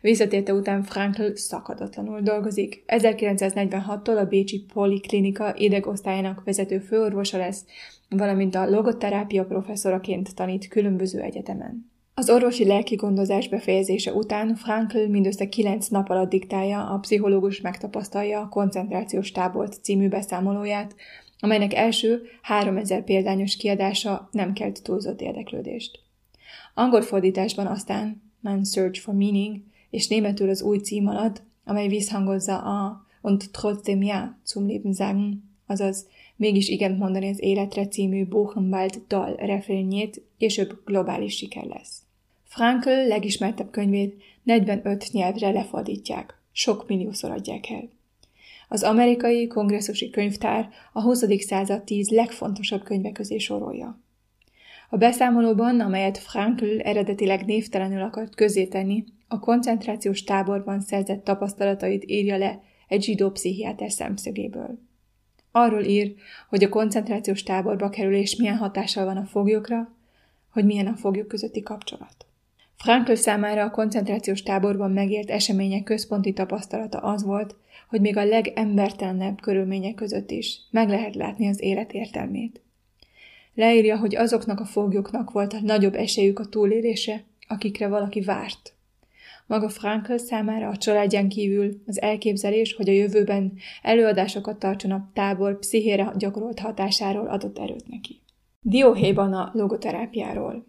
Visszatérte 0.00 0.52
után 0.52 0.82
Frankl 0.82 1.32
szakadatlanul 1.34 2.20
dolgozik. 2.20 2.84
1946-tól 2.86 4.18
a 4.18 4.24
Bécsi 4.24 4.64
Poliklinika 4.72 5.54
idegosztályának 5.56 6.44
vezető 6.44 6.78
főorvosa 6.78 7.38
lesz, 7.38 7.64
valamint 8.08 8.54
a 8.54 8.70
logoterápia 8.70 9.44
professzoraként 9.44 10.34
tanít 10.34 10.68
különböző 10.68 11.20
egyetemen. 11.20 11.90
Az 12.18 12.30
orvosi 12.30 12.64
lelki 12.64 12.94
gondozás 12.94 13.48
befejezése 13.48 14.12
után 14.12 14.54
Frankl 14.54 14.98
mindössze 14.98 15.48
kilenc 15.48 15.86
nap 15.86 16.08
alatt 16.08 16.28
diktálja 16.28 16.86
a 16.86 16.98
pszichológus 16.98 17.60
megtapasztalja 17.60 18.40
a 18.40 18.48
koncentrációs 18.48 19.32
tábort 19.32 19.82
című 19.82 20.08
beszámolóját, 20.08 20.94
amelynek 21.40 21.74
első 21.74 22.22
3000 22.42 23.04
példányos 23.04 23.56
kiadása 23.56 24.28
nem 24.32 24.52
kelt 24.52 24.82
túlzott 24.82 25.20
érdeklődést. 25.20 25.98
Angol 26.74 27.02
fordításban 27.02 27.66
aztán 27.66 28.22
Man 28.40 28.64
Search 28.64 29.00
for 29.00 29.14
Meaning 29.14 29.56
és 29.90 30.08
németül 30.08 30.48
az 30.48 30.62
új 30.62 30.78
cím 30.78 31.06
alatt, 31.06 31.42
amely 31.64 31.88
visszhangozza 31.88 32.58
a 32.58 33.06
Und 33.22 33.50
trotzdem 33.50 34.02
ja 34.02 34.38
zum 34.44 34.66
Leben 34.66 34.92
sagen, 34.92 35.50
azaz 35.66 36.06
mégis 36.36 36.68
igent 36.68 36.98
mondani 36.98 37.28
az 37.28 37.42
életre 37.42 37.88
című 37.88 38.26
Buchenwald 38.26 39.02
dal 39.08 39.34
refrénjét, 39.34 40.22
később 40.38 40.82
globális 40.84 41.36
siker 41.36 41.64
lesz. 41.64 42.06
Frankl 42.48 42.88
legismertebb 42.88 43.70
könyvét 43.70 44.22
45 44.42 45.04
nyelvre 45.12 45.50
lefordítják, 45.50 46.40
sok 46.52 46.88
milliószor 46.88 47.30
adják 47.30 47.70
el. 47.70 47.88
Az 48.68 48.82
amerikai 48.82 49.46
kongresszusi 49.46 50.10
könyvtár 50.10 50.68
a 50.92 51.02
20. 51.02 51.24
század 51.38 51.82
10 51.84 52.08
legfontosabb 52.10 52.82
könyve 52.82 53.12
közé 53.12 53.38
sorolja. 53.38 54.00
A 54.90 54.96
beszámolóban, 54.96 55.80
amelyet 55.80 56.18
Frankl 56.18 56.78
eredetileg 56.78 57.44
névtelenül 57.44 58.02
akart 58.02 58.34
közzétenni, 58.34 59.04
a 59.28 59.38
koncentrációs 59.38 60.24
táborban 60.24 60.80
szerzett 60.80 61.24
tapasztalatait 61.24 62.04
írja 62.06 62.36
le 62.36 62.62
egy 62.88 63.02
zsidó 63.02 63.30
pszichiáter 63.30 63.90
szemszögéből. 63.90 64.78
Arról 65.50 65.82
ír, 65.82 66.14
hogy 66.48 66.64
a 66.64 66.68
koncentrációs 66.68 67.42
táborba 67.42 67.88
kerülés 67.88 68.36
milyen 68.36 68.56
hatással 68.56 69.04
van 69.04 69.16
a 69.16 69.24
foglyokra, 69.24 69.96
hogy 70.52 70.64
milyen 70.64 70.86
a 70.86 70.96
foglyok 70.96 71.28
közötti 71.28 71.62
kapcsolat. 71.62 72.27
Frankl 72.78 73.14
számára 73.14 73.62
a 73.62 73.70
koncentrációs 73.70 74.42
táborban 74.42 74.90
megélt 74.90 75.30
események 75.30 75.82
központi 75.82 76.32
tapasztalata 76.32 76.98
az 76.98 77.24
volt, 77.24 77.56
hogy 77.88 78.00
még 78.00 78.16
a 78.16 78.24
legembertelenebb 78.24 79.40
körülmények 79.40 79.94
között 79.94 80.30
is 80.30 80.58
meg 80.70 80.88
lehet 80.88 81.14
látni 81.14 81.48
az 81.48 81.62
élet 81.62 81.92
értelmét. 81.92 82.60
Leírja, 83.54 83.98
hogy 83.98 84.16
azoknak 84.16 84.60
a 84.60 84.64
foglyoknak 84.64 85.30
volt 85.30 85.52
a 85.52 85.60
nagyobb 85.62 85.94
esélyük 85.94 86.38
a 86.38 86.46
túlélése, 86.46 87.24
akikre 87.48 87.88
valaki 87.88 88.20
várt. 88.20 88.72
Maga 89.46 89.68
Frankl 89.68 90.16
számára 90.16 90.68
a 90.68 90.76
családján 90.76 91.28
kívül 91.28 91.82
az 91.86 92.00
elképzelés, 92.00 92.74
hogy 92.74 92.88
a 92.88 92.92
jövőben 92.92 93.52
előadásokat 93.82 94.58
tartson 94.58 94.90
a 94.90 95.10
tábor 95.14 95.58
pszichére 95.58 96.12
gyakorolt 96.16 96.58
hatásáról 96.58 97.26
adott 97.26 97.58
erőt 97.58 97.88
neki. 97.88 98.20
Dióhéjban 98.60 99.32
a 99.32 99.50
logoterápiáról. 99.54 100.66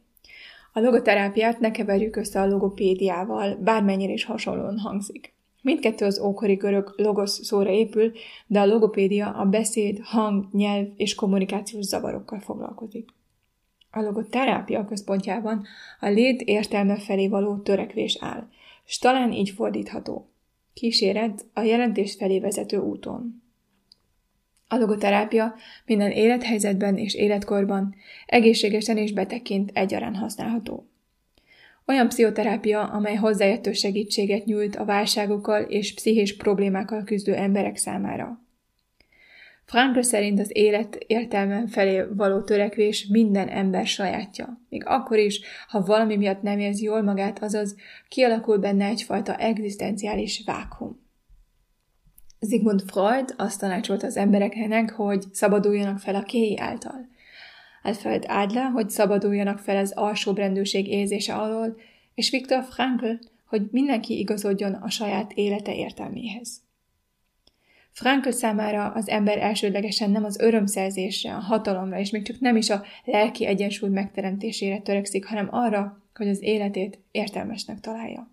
A 0.74 0.80
logoterápiát 0.80 1.60
ne 1.60 1.72
keverjük 1.72 2.16
össze 2.16 2.42
a 2.42 2.48
logopédiával, 2.48 3.56
bármennyire 3.56 4.14
is 4.14 4.24
hasonlóan 4.24 4.78
hangzik. 4.78 5.34
Mindkettő 5.62 6.06
az 6.06 6.20
ókori 6.20 6.54
görög 6.54 6.94
logosz 6.98 7.44
szóra 7.46 7.70
épül, 7.70 8.12
de 8.48 8.60
a 8.60 8.66
logopédia 8.66 9.28
a 9.28 9.46
beszéd, 9.46 10.00
hang, 10.04 10.48
nyelv 10.52 10.88
és 10.96 11.16
kommunikációs 11.16 11.86
zavarokkal 11.86 12.40
foglalkozik. 12.40 13.10
A 13.92 14.02
logoterápia 14.02 14.86
központjában 14.86 15.66
a 16.00 16.08
lét 16.08 16.42
értelme 16.42 16.98
felé 16.98 17.28
való 17.28 17.58
törekvés 17.58 18.18
áll, 18.20 18.48
s 18.86 18.98
talán 18.98 19.32
így 19.32 19.50
fordítható. 19.50 20.30
Kíséret 20.74 21.46
a 21.54 21.62
jelentés 21.62 22.16
felé 22.16 22.40
vezető 22.40 22.78
úton. 22.78 23.44
A 24.72 24.76
logoterápia 24.76 25.56
minden 25.86 26.12
élethelyzetben 26.12 26.98
és 26.98 27.14
életkorban 27.14 27.96
egészségesen 28.26 28.98
és 28.98 29.12
betekint 29.14 29.72
egyaránt 29.74 30.18
használható. 30.18 30.88
Olyan 31.86 32.08
pszichoterápia, 32.08 32.84
amely 32.84 33.16
hozzáértő 33.16 33.72
segítséget 33.74 34.46
nyújt 34.46 34.76
a 34.76 34.86
válságokkal 34.86 35.62
és 35.62 35.94
pszichés 35.94 36.36
problémákkal 36.36 37.04
küzdő 37.04 37.36
emberek 37.36 37.78
számára. 37.78 38.42
Frankl 39.66 40.02
szerint 40.02 40.40
az 40.40 40.50
élet 40.54 40.96
értelmen 40.96 41.68
felé 41.68 42.04
való 42.16 42.42
törekvés 42.42 43.08
minden 43.08 43.48
ember 43.48 43.88
sajátja, 43.88 44.62
még 44.70 44.86
akkor 44.86 45.18
is, 45.18 45.42
ha 45.68 45.82
valami 45.82 46.16
miatt 46.16 46.42
nem 46.42 46.60
érzi 46.60 46.84
jól 46.84 47.02
magát, 47.02 47.44
azaz 47.44 47.76
kialakul 48.08 48.58
benne 48.58 48.86
egyfajta 48.86 49.36
egzisztenciális 49.36 50.42
vákum. 50.46 51.09
Sigmund 52.48 52.84
Freud 52.88 53.34
azt 53.38 53.60
tanácsolta 53.60 54.08
az 54.08 54.18
embereknek, 54.18 54.92
hogy 54.92 55.26
szabaduljanak 55.32 56.00
fel 56.00 56.16
a 56.16 56.24
kéi 56.24 56.58
által. 56.58 57.08
Alfred 57.84 58.26
Adler, 58.28 58.72
hogy 58.72 58.90
szabaduljanak 58.90 59.60
fel 59.60 59.78
az 59.78 59.92
alsóbrendűség 59.92 60.88
érzése 60.88 61.34
alól, 61.36 61.78
és 62.16 62.30
Viktor 62.30 62.64
Frankl, 62.64 63.12
hogy 63.46 63.68
mindenki 63.72 64.20
igazodjon 64.20 64.74
a 64.74 64.90
saját 64.90 65.32
élete 65.34 65.76
értelméhez. 65.76 66.62
Frankl 67.92 68.30
számára 68.30 68.92
az 68.92 69.10
ember 69.10 69.38
elsődlegesen 69.38 70.12
nem 70.12 70.24
az 70.24 70.40
örömszerzésre, 70.40 71.36
a 71.36 71.40
hatalomra, 71.40 72.00
és 72.00 72.10
még 72.10 72.24
csak 72.24 72.40
nem 72.40 72.56
is 72.56 72.70
a 72.70 72.84
lelki 73.06 73.46
egyensúly 73.46 73.90
megteremtésére 73.90 74.80
törekszik, 74.80 75.26
hanem 75.26 75.48
arra, 75.52 76.04
hogy 76.14 76.28
az 76.28 76.42
életét 76.42 77.00
értelmesnek 77.12 77.80
találja. 77.80 78.32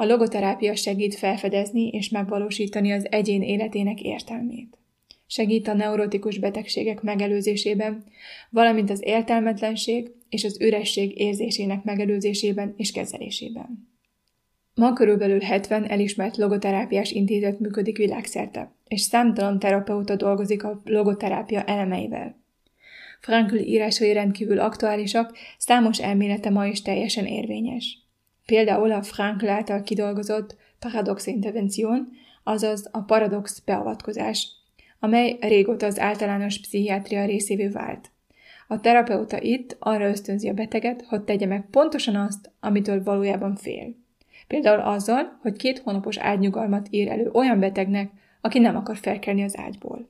A 0.00 0.04
logoterápia 0.04 0.74
segít 0.74 1.14
felfedezni 1.14 1.88
és 1.88 2.08
megvalósítani 2.08 2.92
az 2.92 3.06
egyén 3.10 3.42
életének 3.42 4.00
értelmét. 4.02 4.78
Segít 5.26 5.68
a 5.68 5.74
neurotikus 5.74 6.38
betegségek 6.38 7.02
megelőzésében, 7.02 8.04
valamint 8.50 8.90
az 8.90 9.00
értelmetlenség 9.04 10.10
és 10.28 10.44
az 10.44 10.60
üresség 10.60 11.20
érzésének 11.20 11.84
megelőzésében 11.84 12.74
és 12.76 12.92
kezelésében. 12.92 13.88
Ma 14.74 14.92
körülbelül 14.92 15.40
70 15.40 15.84
elismert 15.84 16.36
logoterápiás 16.36 17.10
intézet 17.10 17.60
működik 17.60 17.96
világszerte, 17.96 18.72
és 18.88 19.00
számtalan 19.00 19.58
terapeuta 19.58 20.16
dolgozik 20.16 20.64
a 20.64 20.80
logoterápia 20.84 21.62
elemeivel. 21.62 22.40
Frankl 23.20 23.56
írásai 23.56 24.12
rendkívül 24.12 24.58
aktuálisak, 24.60 25.36
számos 25.58 25.98
elmélete 25.98 26.50
ma 26.50 26.66
is 26.66 26.82
teljesen 26.82 27.26
érvényes. 27.26 28.09
Például 28.50 28.92
a 28.92 29.02
Frankl 29.02 29.48
által 29.48 29.82
kidolgozott 29.82 30.56
paradox 30.78 31.26
intervención, 31.26 32.08
azaz 32.44 32.88
a 32.92 33.00
paradox 33.00 33.58
beavatkozás, 33.58 34.48
amely 34.98 35.36
régóta 35.40 35.86
az 35.86 35.98
általános 35.98 36.60
pszichiátria 36.60 37.24
részévé 37.24 37.68
vált. 37.68 38.10
A 38.68 38.80
terapeuta 38.80 39.42
itt 39.42 39.76
arra 39.78 40.08
ösztönzi 40.08 40.48
a 40.48 40.52
beteget, 40.52 41.04
hogy 41.08 41.22
tegye 41.22 41.46
meg 41.46 41.66
pontosan 41.70 42.16
azt, 42.16 42.50
amitől 42.60 43.02
valójában 43.02 43.56
fél. 43.56 43.94
Például 44.46 44.80
azzal, 44.80 45.38
hogy 45.42 45.56
két 45.56 45.78
hónapos 45.78 46.18
ágynyugalmat 46.18 46.86
ír 46.90 47.08
elő 47.08 47.30
olyan 47.32 47.60
betegnek, 47.60 48.10
aki 48.40 48.58
nem 48.58 48.76
akar 48.76 48.96
felkelni 48.96 49.42
az 49.42 49.58
ágyból. 49.58 50.08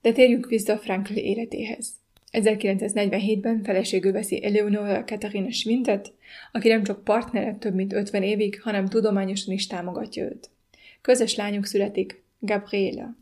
De 0.00 0.12
térjünk 0.12 0.46
vissza 0.46 0.78
Frankl 0.78 1.12
életéhez. 1.12 2.01
1947-ben 2.32 3.62
feleségül 3.62 4.12
veszi 4.12 4.44
Eleonora 4.44 5.04
Katarina 5.04 5.50
Schwintet, 5.50 6.12
aki 6.52 6.68
nem 6.68 6.82
csak 6.82 7.04
partnere 7.04 7.56
több 7.56 7.74
mint 7.74 7.92
50 7.92 8.22
évig, 8.22 8.60
hanem 8.62 8.86
tudományosan 8.86 9.54
is 9.54 9.66
támogatja 9.66 10.24
őt. 10.24 10.50
Közös 11.00 11.34
lányuk 11.34 11.64
születik, 11.64 12.22
Gabriela. 12.38 13.16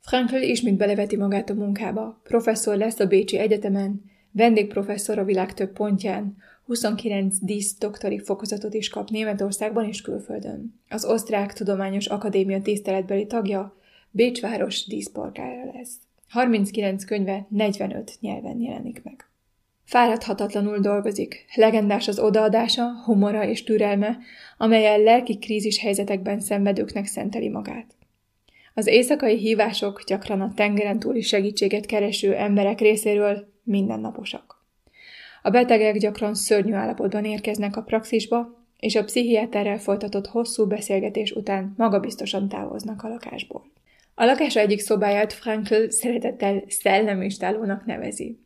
Frankl 0.00 0.36
ismét 0.36 0.76
beleveti 0.76 1.16
magát 1.16 1.50
a 1.50 1.54
munkába, 1.54 2.20
professzor 2.22 2.76
lesz 2.76 3.00
a 3.00 3.06
Bécsi 3.06 3.38
Egyetemen, 3.38 4.02
vendégprofesszor 4.32 5.18
a 5.18 5.24
világ 5.24 5.54
több 5.54 5.72
pontján, 5.72 6.36
29 6.64 7.36
dísz 7.40 7.78
doktori 7.78 8.18
fokozatot 8.18 8.74
is 8.74 8.88
kap 8.88 9.08
Németországban 9.08 9.84
és 9.84 10.00
külföldön. 10.00 10.80
Az 10.88 11.04
Osztrák 11.04 11.52
Tudományos 11.52 12.06
Akadémia 12.06 12.62
tiszteletbeli 12.62 13.26
tagja, 13.26 13.76
Bécsváros 14.10 14.86
díszpolgára 14.86 15.64
lesz. 15.72 15.96
39 16.30 17.04
könyve 17.04 17.46
45 17.48 18.12
nyelven 18.20 18.60
jelenik 18.60 19.02
meg. 19.02 19.24
Fáradhatatlanul 19.84 20.78
dolgozik. 20.78 21.44
Legendás 21.54 22.08
az 22.08 22.18
odaadása, 22.18 23.02
humora 23.04 23.44
és 23.44 23.64
türelme, 23.64 24.18
amelyel 24.56 24.98
lelki 24.98 25.38
krízis 25.38 25.78
helyzetekben 25.78 26.40
szenvedőknek 26.40 27.06
szenteli 27.06 27.48
magát. 27.48 27.94
Az 28.74 28.86
éjszakai 28.86 29.38
hívások 29.38 30.04
gyakran 30.06 30.40
a 30.40 30.52
tengeren 30.54 30.98
túli 30.98 31.20
segítséget 31.20 31.86
kereső 31.86 32.34
emberek 32.34 32.80
részéről 32.80 33.52
mindennaposak. 33.62 34.64
A 35.42 35.50
betegek 35.50 35.96
gyakran 35.96 36.34
szörnyű 36.34 36.72
állapotban 36.72 37.24
érkeznek 37.24 37.76
a 37.76 37.82
praxisba, 37.82 38.64
és 38.78 38.96
a 38.96 39.04
pszichiáterrel 39.04 39.78
folytatott 39.78 40.26
hosszú 40.26 40.66
beszélgetés 40.66 41.32
után 41.32 41.74
magabiztosan 41.76 42.48
távoznak 42.48 43.02
a 43.02 43.08
lakásból. 43.08 43.78
A 44.20 44.24
lakása 44.24 44.60
egyik 44.60 44.80
szobáját 44.80 45.32
Frankl 45.32 45.88
szeretettel 45.88 46.64
szellemistálónak 46.68 47.84
nevezi. 47.84 48.38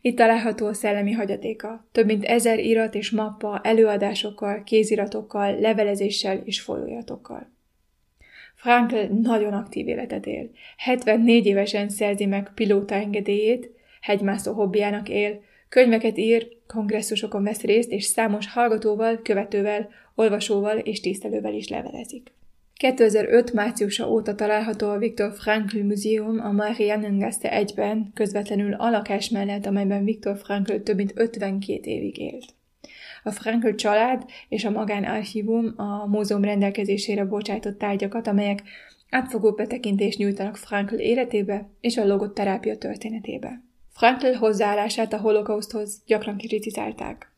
Itt 0.00 0.16
található 0.16 0.66
a 0.66 0.72
szellemi 0.74 1.12
hagyatéka, 1.12 1.88
több 1.92 2.06
mint 2.06 2.24
ezer 2.24 2.58
irat 2.58 2.94
és 2.94 3.10
mappa 3.10 3.60
előadásokkal, 3.62 4.62
kéziratokkal, 4.64 5.60
levelezéssel 5.60 6.42
és 6.44 6.60
folyóiratokkal. 6.60 7.52
Frankl 8.54 8.96
nagyon 9.22 9.52
aktív 9.52 9.88
életet 9.88 10.26
él. 10.26 10.50
74 10.76 11.46
évesen 11.46 11.88
szerzi 11.88 12.26
meg 12.26 12.50
pilóta 12.54 12.94
engedélyét, 12.94 13.70
hegymászó 14.00 14.52
hobbiának 14.52 15.08
él, 15.08 15.42
könyveket 15.68 16.18
ír, 16.18 16.48
kongresszusokon 16.66 17.42
vesz 17.42 17.62
részt, 17.62 17.90
és 17.90 18.04
számos 18.04 18.48
hallgatóval, 18.48 19.20
követővel, 19.22 19.88
olvasóval 20.14 20.78
és 20.78 21.00
tisztelővel 21.00 21.54
is 21.54 21.68
levelezik. 21.68 22.35
2005. 22.76 23.52
márciusa 23.52 24.10
óta 24.10 24.34
található 24.34 24.88
a 24.88 24.98
Viktor 24.98 25.32
Frankl 25.32 25.78
Museum 25.78 26.40
a 26.40 26.52
Mariannengasse 26.52 27.64
1-ben, 27.64 28.10
közvetlenül 28.14 28.72
a 28.72 28.90
lakás 28.90 29.28
mellett, 29.28 29.66
amelyben 29.66 30.04
Viktor 30.04 30.36
Frankl 30.38 30.74
több 30.74 30.96
mint 30.96 31.12
52 31.14 31.90
évig 31.90 32.18
élt. 32.18 32.44
A 33.22 33.30
Frankl 33.30 33.70
család 33.70 34.24
és 34.48 34.64
a 34.64 34.70
magánarchívum 34.70 35.74
a 35.76 36.06
múzeum 36.06 36.44
rendelkezésére 36.44 37.24
bocsájtott 37.24 37.78
tárgyakat, 37.78 38.26
amelyek 38.26 38.62
átfogó 39.10 39.52
betekintést 39.52 40.18
nyújtanak 40.18 40.56
Frankl 40.56 40.94
életébe 40.94 41.68
és 41.80 41.96
a 41.96 42.06
logoterápia 42.06 42.78
történetébe. 42.78 43.62
Frankl 43.92 44.32
hozzáállását 44.32 45.12
a 45.12 45.20
holokauszthoz 45.20 46.02
gyakran 46.06 46.36
kritizálták. 46.36 47.35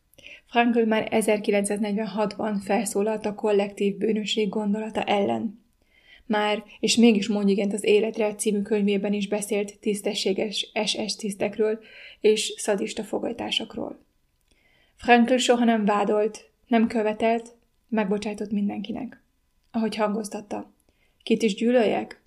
Frankl 0.49 0.79
már 0.79 1.07
1946-ban 1.11 2.55
felszólalt 2.63 3.25
a 3.25 3.35
kollektív 3.35 3.97
bűnösség 3.97 4.49
gondolata 4.49 5.03
ellen. 5.03 5.63
Már, 6.25 6.63
és 6.79 6.95
mégis 6.95 7.27
mondj 7.27 7.51
igent 7.51 7.73
az 7.73 7.83
életre 7.83 8.35
című 8.35 8.61
könyvében 8.61 9.13
is 9.13 9.27
beszélt 9.27 9.79
tisztességes 9.79 10.71
SS 10.85 11.15
tisztekről 11.15 11.79
és 12.19 12.53
szadista 12.57 13.03
fogadásokról. 13.03 13.99
Frankl 14.95 15.35
soha 15.35 15.63
nem 15.63 15.85
vádolt, 15.85 16.49
nem 16.67 16.87
követelt, 16.87 17.55
megbocsájtott 17.87 18.51
mindenkinek. 18.51 19.21
Ahogy 19.71 19.95
hangoztatta. 19.95 20.71
Kit 21.23 21.41
is 21.41 21.55
gyűlöljek? 21.55 22.21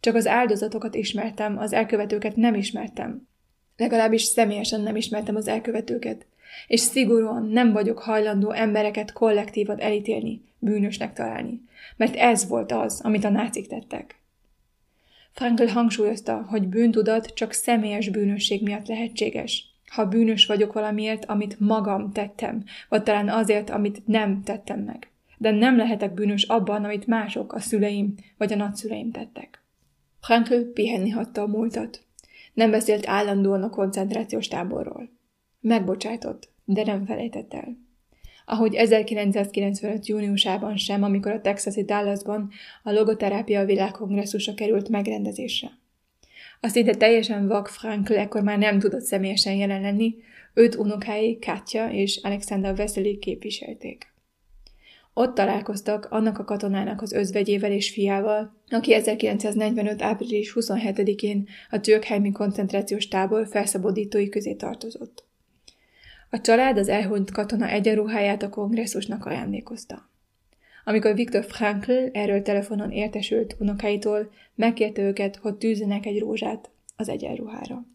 Csak 0.00 0.14
az 0.14 0.26
áldozatokat 0.26 0.94
ismertem, 0.94 1.58
az 1.58 1.72
elkövetőket 1.72 2.36
nem 2.36 2.54
ismertem. 2.54 3.28
Legalábbis 3.76 4.22
személyesen 4.22 4.80
nem 4.80 4.96
ismertem 4.96 5.36
az 5.36 5.48
elkövetőket, 5.48 6.26
és 6.66 6.80
szigorúan 6.80 7.48
nem 7.48 7.72
vagyok 7.72 7.98
hajlandó 7.98 8.50
embereket 8.50 9.12
kollektívan 9.12 9.80
elítélni, 9.80 10.42
bűnösnek 10.58 11.12
találni, 11.12 11.60
mert 11.96 12.16
ez 12.16 12.48
volt 12.48 12.72
az, 12.72 13.00
amit 13.04 13.24
a 13.24 13.30
nácik 13.30 13.66
tettek. 13.66 14.20
Frankl 15.32 15.64
hangsúlyozta, 15.64 16.46
hogy 16.48 16.68
bűntudat 16.68 17.26
csak 17.26 17.52
személyes 17.52 18.08
bűnösség 18.08 18.62
miatt 18.62 18.86
lehetséges. 18.86 19.66
Ha 19.86 20.06
bűnös 20.06 20.46
vagyok 20.46 20.72
valamiért, 20.72 21.24
amit 21.24 21.60
magam 21.60 22.12
tettem, 22.12 22.64
vagy 22.88 23.02
talán 23.02 23.28
azért, 23.28 23.70
amit 23.70 24.06
nem 24.06 24.42
tettem 24.42 24.80
meg. 24.80 25.10
De 25.38 25.50
nem 25.50 25.76
lehetek 25.76 26.14
bűnös 26.14 26.42
abban, 26.42 26.84
amit 26.84 27.06
mások, 27.06 27.52
a 27.52 27.60
szüleim 27.60 28.14
vagy 28.38 28.52
a 28.52 28.56
nagyszüleim 28.56 29.10
tettek. 29.10 29.62
Frankl 30.20 30.54
pihenni 30.54 31.10
hagyta 31.10 31.42
a 31.42 31.46
múltat. 31.46 32.02
Nem 32.54 32.70
beszélt 32.70 33.08
állandóan 33.08 33.62
a 33.62 33.70
koncentrációs 33.70 34.48
táborról. 34.48 35.10
Megbocsájtott, 35.62 36.48
de 36.64 36.84
nem 36.84 37.06
felejtett 37.06 37.54
el. 37.54 37.76
ahogy 38.46 38.74
1995. 38.74 40.06
júniusában 40.06 40.76
sem, 40.76 41.02
amikor 41.02 41.32
a 41.32 41.40
texasi 41.40 41.84
Dallasban 41.84 42.50
a 42.82 42.92
logoterápia 42.92 43.64
világkongresszusa 43.64 44.54
került 44.54 44.88
megrendezésre. 44.88 45.70
A 46.60 46.68
szinte 46.68 46.94
teljesen 46.94 47.46
vak 47.46 47.68
Frankl 47.68 48.12
ekkor 48.12 48.42
már 48.42 48.58
nem 48.58 48.78
tudott 48.78 49.02
személyesen 49.02 49.54
jelen 49.54 49.80
lenni, 49.80 50.14
őt 50.54 50.74
unokái 50.74 51.38
Katja 51.38 51.88
és 51.88 52.16
Alexander 52.22 52.76
Vesely 52.76 53.18
képviselték. 53.18 54.12
Ott 55.14 55.34
találkoztak 55.34 56.06
annak 56.10 56.38
a 56.38 56.44
katonának 56.44 57.02
az 57.02 57.12
özvegyével 57.12 57.72
és 57.72 57.90
fiával, 57.90 58.56
aki 58.68 58.94
1945. 58.94 60.02
április 60.02 60.52
27-én 60.54 61.48
a 61.70 61.80
Türkheimi 61.80 62.32
koncentrációs 62.32 63.08
tábor 63.08 63.46
felszabadítói 63.50 64.28
közé 64.28 64.54
tartozott. 64.54 65.30
A 66.34 66.40
család 66.40 66.78
az 66.78 66.88
elhunyt 66.88 67.30
katona 67.30 67.68
egyenruháját 67.68 68.42
a 68.42 68.48
kongresszusnak 68.48 69.24
ajándékozta. 69.26 70.10
Amikor 70.84 71.14
Viktor 71.14 71.44
Frankl 71.44 71.92
erről 72.12 72.42
telefonon 72.42 72.90
értesült 72.90 73.56
unokáitól, 73.58 74.30
megkérte 74.54 75.02
őket, 75.02 75.36
hogy 75.36 75.54
tűzzenek 75.54 76.06
egy 76.06 76.18
rózsát 76.18 76.70
az 76.96 77.08
egyenruhára. 77.08 77.86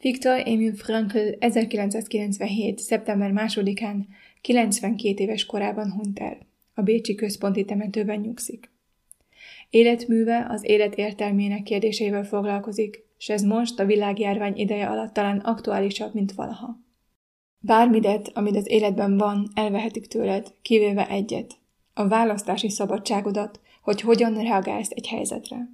Viktor 0.00 0.42
Emil 0.46 0.74
Frankl 0.74 1.18
1997. 1.38 2.78
szeptember 2.78 3.30
2-án 3.34 3.96
92 4.40 5.22
éves 5.22 5.46
korában 5.46 5.92
hunyt 5.92 6.18
el. 6.18 6.38
A 6.74 6.82
Bécsi 6.82 7.14
Központi 7.14 7.64
Temetőben 7.64 8.20
nyugszik. 8.20 8.70
Életműve 9.70 10.46
az 10.48 10.64
élet 10.64 10.94
értelmének 10.94 11.62
kérdésével 11.62 12.24
foglalkozik, 12.24 13.04
és 13.18 13.28
ez 13.28 13.42
most 13.42 13.80
a 13.80 13.84
világjárvány 13.84 14.56
ideje 14.56 14.86
alatt 14.86 15.12
talán 15.12 15.38
aktuálisabb, 15.38 16.14
mint 16.14 16.32
valaha. 16.32 16.88
Bármidet, 17.62 18.30
amit 18.34 18.56
az 18.56 18.70
életben 18.70 19.16
van, 19.16 19.48
elvehetik 19.54 20.06
tőled, 20.06 20.54
kivéve 20.62 21.08
egyet. 21.08 21.58
A 21.94 22.08
választási 22.08 22.68
szabadságodat, 22.68 23.60
hogy 23.82 24.00
hogyan 24.00 24.34
reagálsz 24.34 24.90
egy 24.90 25.06
helyzetre. 25.06 25.68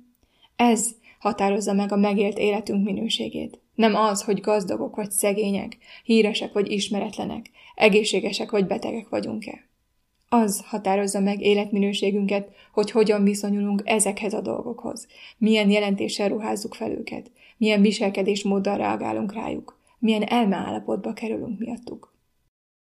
Ez 0.56 0.94
határozza 1.18 1.72
meg 1.72 1.92
a 1.92 1.96
megélt 1.96 2.38
életünk 2.38 2.84
minőségét. 2.84 3.60
Nem 3.74 3.94
az, 3.94 4.22
hogy 4.22 4.40
gazdagok 4.40 4.96
vagy 4.96 5.10
szegények, 5.10 5.78
híresek 6.04 6.52
vagy 6.52 6.70
ismeretlenek, 6.70 7.50
egészségesek 7.74 8.50
vagy 8.50 8.66
betegek 8.66 9.08
vagyunk-e. 9.08 9.68
Az 10.28 10.64
határozza 10.66 11.20
meg 11.20 11.40
életminőségünket, 11.40 12.48
hogy 12.72 12.90
hogyan 12.90 13.22
viszonyulunk 13.22 13.82
ezekhez 13.84 14.34
a 14.34 14.40
dolgokhoz, 14.40 15.06
milyen 15.38 15.70
jelentéssel 15.70 16.28
ruházzuk 16.28 16.74
fel 16.74 16.90
őket, 16.90 17.30
milyen 17.56 17.80
viselkedésmóddal 17.80 18.76
reagálunk 18.76 19.32
rájuk, 19.32 19.75
milyen 20.06 20.22
elmeállapotba 20.22 21.12
kerülünk 21.12 21.58
miattuk. 21.58 22.14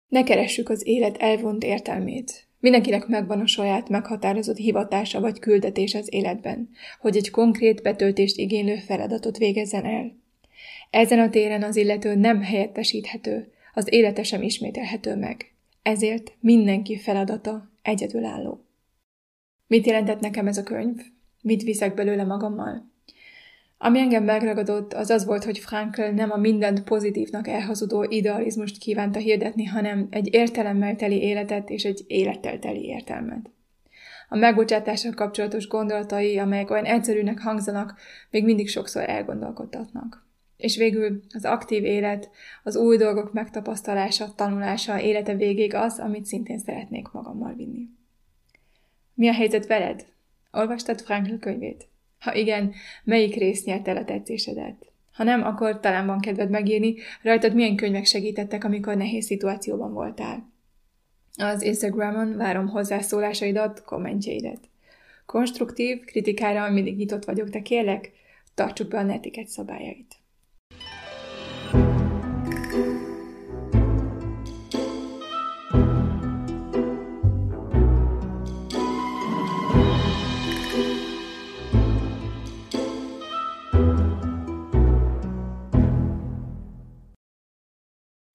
Ne 0.07 0.23
keressük 0.23 0.69
az 0.69 0.87
élet 0.87 1.17
elvont 1.17 1.63
értelmét. 1.63 2.47
Mindenkinek 2.59 3.07
megvan 3.07 3.39
a 3.39 3.47
saját 3.47 3.89
meghatározott 3.89 4.57
hivatása 4.57 5.19
vagy 5.19 5.39
küldetés 5.39 5.95
az 5.95 6.13
életben, 6.13 6.69
hogy 6.99 7.15
egy 7.15 7.29
konkrét 7.29 7.81
betöltést 7.81 8.37
igénylő 8.37 8.75
feladatot 8.75 9.37
végezzen 9.37 9.85
el. 9.85 10.17
Ezen 10.89 11.19
a 11.19 11.29
téren 11.29 11.63
az 11.63 11.75
illető 11.75 12.15
nem 12.15 12.41
helyettesíthető, 12.41 13.51
az 13.73 13.93
élete 13.93 14.23
sem 14.23 14.41
ismételhető 14.41 15.15
meg. 15.15 15.55
Ezért 15.81 16.33
mindenki 16.39 16.97
feladata 16.97 17.71
egyedülálló. 17.81 18.65
Mit 19.67 19.85
jelentett 19.85 20.19
nekem 20.19 20.47
ez 20.47 20.57
a 20.57 20.63
könyv? 20.63 20.97
Mit 21.41 21.63
viszek 21.63 21.93
belőle 21.93 22.23
magammal? 22.23 22.91
Ami 23.77 23.99
engem 23.99 24.23
megragadott, 24.23 24.93
az 24.93 25.09
az 25.09 25.25
volt, 25.25 25.43
hogy 25.43 25.59
Frankl 25.59 26.01
nem 26.01 26.31
a 26.31 26.37
mindent 26.37 26.83
pozitívnak 26.83 27.47
elhazudó 27.47 28.03
idealizmust 28.03 28.77
kívánta 28.77 29.19
hirdetni, 29.19 29.65
hanem 29.65 30.07
egy 30.09 30.33
értelemmel 30.33 30.95
teli 30.95 31.21
életet 31.21 31.69
és 31.69 31.83
egy 31.83 32.03
élettel 32.07 32.59
teli 32.59 32.85
értelmet. 32.85 33.49
A 34.29 34.35
megbocsátással 34.35 35.13
kapcsolatos 35.13 35.67
gondolatai, 35.67 36.37
amelyek 36.37 36.69
olyan 36.69 36.85
egyszerűnek 36.85 37.39
hangzanak, 37.39 37.95
még 38.29 38.43
mindig 38.43 38.69
sokszor 38.69 39.09
elgondolkodtatnak. 39.09 40.25
És 40.57 40.77
végül 40.77 41.21
az 41.33 41.45
aktív 41.45 41.83
élet, 41.83 42.29
az 42.63 42.75
új 42.75 42.97
dolgok 42.97 43.33
megtapasztalása, 43.33 44.33
tanulása, 44.35 45.01
élete 45.01 45.35
végéig 45.35 45.73
az, 45.73 45.99
amit 45.99 46.25
szintén 46.25 46.59
szeretnék 46.59 47.11
magammal 47.11 47.53
vinni. 47.53 47.89
Mi 49.13 49.27
a 49.27 49.33
helyzet 49.33 49.67
veled? 49.67 50.05
Olvastad 50.51 51.01
Frankl 51.01 51.35
könyvét? 51.35 51.87
Ha 52.27 52.33
igen, 52.33 52.73
melyik 53.03 53.35
rész 53.35 53.63
nyert 53.63 53.87
el 53.87 53.97
a 53.97 54.03
tetszésedet? 54.03 54.91
Ha 55.13 55.23
nem, 55.23 55.43
akkor 55.43 55.79
talán 55.79 56.05
van 56.05 56.19
kedved 56.19 56.49
megírni, 56.49 56.95
rajtad 57.21 57.53
milyen 57.53 57.75
könyvek 57.75 58.05
segítettek, 58.05 58.63
amikor 58.63 58.95
nehéz 58.95 59.25
szituációban 59.25 59.93
voltál. 59.93 60.51
Az 61.37 61.61
Instagramon 61.61 62.37
várom 62.37 62.67
hozzászólásaidat, 62.67 63.83
kommentjeidet. 63.83 64.59
Konstruktív 65.25 66.05
kritikára 66.05 66.69
mindig 66.69 66.97
nyitott 66.97 67.25
vagyok, 67.25 67.49
te 67.49 67.61
kérlek, 67.61 68.11
tartsuk 68.55 68.87
be 68.87 68.97
a 68.97 69.03
netiket 69.03 69.47
szabályait. 69.47 70.15